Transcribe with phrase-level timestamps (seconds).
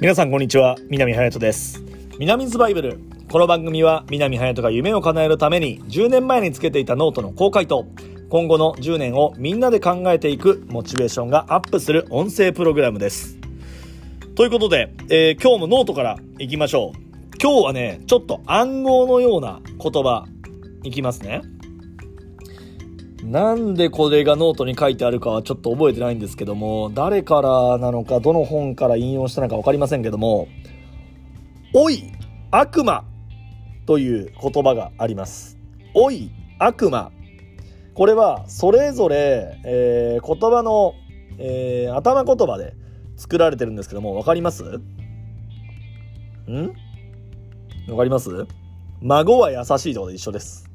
[0.00, 1.82] 皆さんこんにちは南隼人です。
[2.18, 2.98] 南ズバイブル。
[3.30, 7.86] この番組は南隼人が夢を叶えるために10年前につけていたノートの公開と
[8.28, 13.38] 今後の10年をみんなで考えていくモチベーションがアップする音声プログラムです。
[14.34, 16.98] ということで、えー、今日もノートからいきましょう。
[17.40, 20.26] 今日はねちょっと暗号のような言葉
[20.82, 21.42] いきますね。
[23.24, 30.46] なんでこれがノートに書いてあるかはちょっと覚えてないんですけども、誰からなのか、どの本から引用したのか分かりませんけども、
[31.74, 32.12] おい、
[32.50, 33.04] 悪魔
[33.86, 35.58] という言葉があります。
[35.94, 37.10] おい、悪魔。
[37.94, 40.94] これは、それぞれ、えー、言葉の、
[41.38, 42.74] えー、頭言葉で
[43.16, 44.64] 作られてるんですけども、分かります？
[44.64, 44.68] ん？
[47.88, 48.46] わかります？
[49.00, 50.70] 孫は優しいとかで一緒です。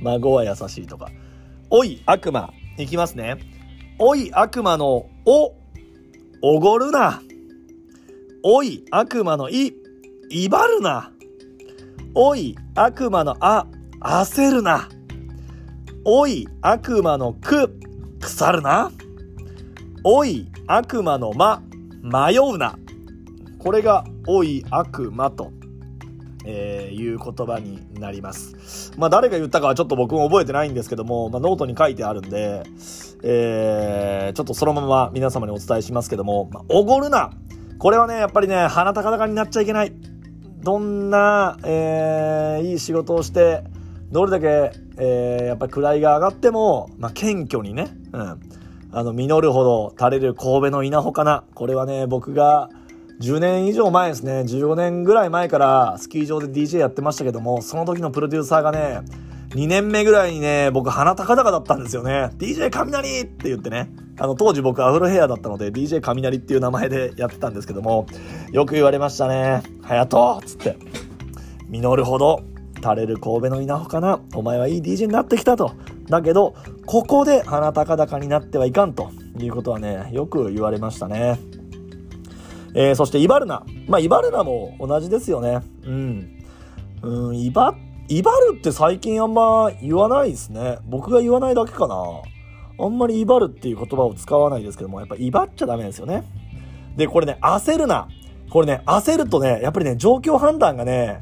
[0.00, 1.10] 孫は優しいとか。
[1.74, 2.52] おい悪魔。
[2.76, 3.38] いきますね。
[3.98, 5.54] おい悪魔のお、
[6.42, 7.22] おごるな。
[8.42, 9.72] おい悪魔のい、
[10.28, 11.10] 威張るな。
[12.14, 13.66] おい悪魔のあ、
[14.00, 14.86] 焦るな。
[16.04, 17.74] おい悪魔のく、
[18.20, 18.92] 腐るな。
[20.04, 21.62] おい悪魔のま、
[22.02, 22.78] 迷うな。
[23.58, 25.50] これがおい悪魔と
[26.44, 28.92] えー、いう言葉になります。
[28.96, 32.62] まあ誰が言ったかはちょっと僕も覚えてないんですけども、まあ、ノートに書いてあるんで、
[33.22, 37.30] えー、ちょっとそのまま皆様にお伝えしますけども、まあ、おごるな
[37.78, 39.92] これはね、やっぱりね、鼻高々になっちゃいけない。
[40.62, 43.64] どんな、えー、いい仕事をして、
[44.12, 48.40] どれだけ、えー、やっぱり位が上がっても、まあ、謙虚にね、うん。
[48.92, 51.44] あの、実るほど垂れる神戸の稲穂かな。
[51.54, 52.70] これはね、僕が、
[53.22, 59.00] 10年以上前ですね、15年ぐらい前からスキー場で DJ やってましたけども、その時のプロデューサーがね、
[59.50, 62.30] 2年目ぐらいにね、僕鼻高々だったんですよね。
[62.38, 63.90] DJ 雷って言ってね。
[64.18, 68.06] あの、当時僕アフロヘアだったので、DJ 雷っていう名前でやってたんですけども、
[68.50, 69.62] よく言われましたね。
[69.82, 70.76] はやとつって。
[71.68, 72.42] 実るほど
[72.82, 74.18] 垂れる神戸の稲穂かな。
[74.34, 75.72] お前はいい DJ になってきたと。
[76.08, 81.61] だけど、ここで鼻高々になってはいかんということはね、よく言われましたね。
[82.74, 83.64] えー、そしてイバルナ。
[83.86, 85.60] まあ、イバルナも同じですよね。
[85.84, 86.44] うん。
[87.02, 87.74] うん、イバ、
[88.08, 90.78] イバルって最近あんま言わないですね。
[90.86, 91.96] 僕が言わないだけかな。
[92.78, 96.24] あんまりイバルっていう言葉を使わないですけども、やっぱ威張っちゃダメですよね。
[96.96, 98.08] で、これね、焦るな。
[98.50, 101.20] これね、焦るとね、やっぱりね、状況判断がね、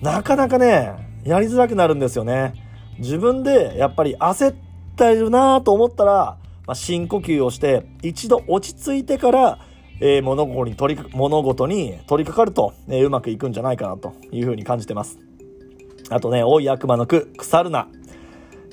[0.00, 0.92] なかなかね、
[1.24, 2.54] やりづらくなるんですよね。
[2.98, 4.54] 自分でやっぱり焦っ
[4.96, 9.58] てるなと思ったら、まあ、深呼吸をして、一度落ち着いてから、
[10.00, 15.18] えー、物事に取り、物事に取り掛かると、えー、うまくいくんじゃないかなというふうに感じてます。
[16.10, 17.88] あとね、多い悪魔の句、腐るな。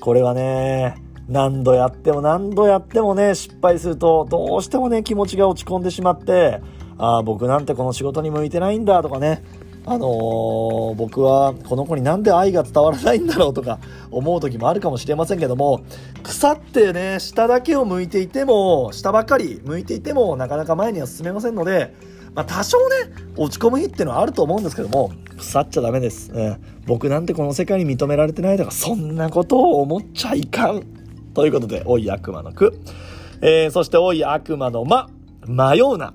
[0.00, 0.96] これはね、
[1.28, 6.60] 何度やっても何度やってもね、失敗すると、どうしてもね、気持ちが落ち込んでしまって、
[6.98, 9.42] ああ、僕なんてこの仕事に向いてないんだとかね、
[9.84, 15.84] あのー、僕はこの子になんで愛が伝わらないんだろうとか思う時もあるかもしれませんけども
[16.22, 21.94] 腐ってね下だけを向いていても下ばっかり向いていてもなかなか前には進めませんので、
[22.34, 22.94] まあ、多少ね
[23.36, 31.02] 落ち込む日ってのはあると思うんですけども腐っちゃダメです、えー、僕なんてこの世界に認められてないとかそんなことを思っちゃいかん。
[31.34, 32.78] ということで「おい悪魔の句」
[33.40, 35.08] えー、そして「おい悪魔の間」
[35.46, 36.14] 迷うな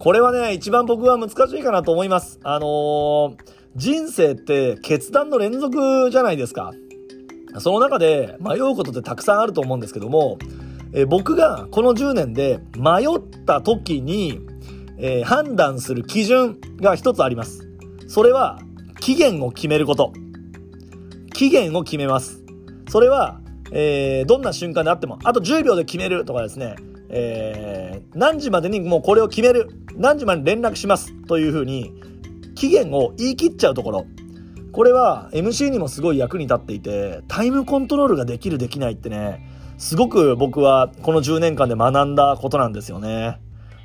[0.00, 2.40] これはね、一番僕は難しいかなと思います。
[2.42, 3.36] あのー、
[3.76, 6.72] 人生って決断の連続じゃないですか。
[7.58, 10.38] その中で迷うことってたくさんあると思うんですけども、
[10.94, 14.40] え、僕がこの10年で迷った時に、
[14.96, 17.68] えー、判断する基準が一つあります。
[18.08, 18.58] それは、
[19.00, 20.14] 期限を決めること。
[21.34, 22.42] 期限を決めます。
[22.88, 26.76] それは、えー、どんな瞬間であっても、あと10秒で決めるとかですね、
[27.10, 29.68] えー、何時までにもうこれを決める。
[29.96, 31.12] 何時まで連絡します。
[31.26, 31.92] というふうに、
[32.54, 34.06] 期限を言い切っちゃうところ。
[34.72, 39.44] これは MC にもすごい役に立っていて、タイムコントロールができるできないってね、
[39.78, 43.40] すごく僕はこの10年間で学んだことなんですよね。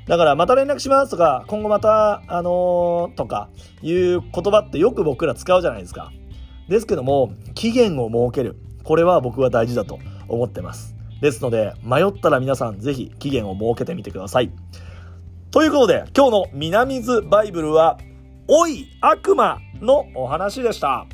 [0.06, 3.48] だからまた連絡しますとか、今後また、あのー、とか
[3.82, 6.12] いう言葉ってよく僕ら使うじゃないですか。
[6.68, 8.56] ですけども、期限を設ける。
[8.84, 9.98] これは僕は大事だと
[10.28, 10.95] 思ってます。
[11.20, 14.50] ですので、迷ったら皆さんぜひ期限を設けてみてください。
[15.50, 17.98] ということで、今日の南津バイブルは、
[18.48, 21.06] おい悪魔のお話でした。